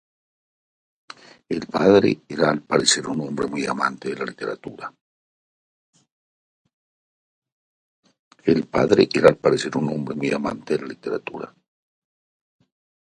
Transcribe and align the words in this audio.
El 1.55 1.65
padre 1.73 2.09
era 2.35 2.47
al 2.53 2.61
parecer 2.69 3.05
un 3.09 3.19
hombre 3.25 3.45
muy 3.47 3.65
amante 3.67 4.07
de 4.09 4.15
la 4.15 4.25
literatura. 4.25 4.89